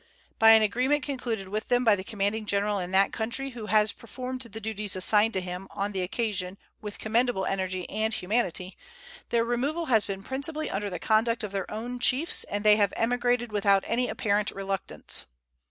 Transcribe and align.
By 0.39 0.53
an 0.53 0.63
agreement 0.63 1.03
concluded 1.03 1.49
with 1.49 1.67
them 1.67 1.83
by 1.83 1.95
the 1.95 2.03
commanding 2.03 2.47
general 2.47 2.79
in 2.79 2.89
that 2.89 3.11
country, 3.13 3.51
who 3.51 3.67
has 3.67 3.91
performed 3.91 4.41
the 4.41 4.59
duties 4.59 4.95
assigned 4.95 5.35
to 5.35 5.41
him 5.41 5.67
on 5.69 5.91
the 5.91 6.01
occasion 6.01 6.57
with 6.81 6.97
commendable 6.97 7.45
energy 7.45 7.87
and 7.87 8.11
humanity, 8.11 8.75
their 9.29 9.45
removal 9.45 9.85
has 9.93 10.07
been 10.07 10.23
principally 10.23 10.71
under 10.71 10.89
the 10.89 10.97
conduct 10.97 11.43
of 11.43 11.51
their 11.51 11.69
own 11.69 11.99
chiefs, 11.99 12.45
and 12.45 12.65
they 12.65 12.77
have 12.77 12.95
emigrated 12.97 13.51
without 13.51 13.83
any 13.85 14.09
apparent 14.09 14.49
reluctance. 14.49 15.27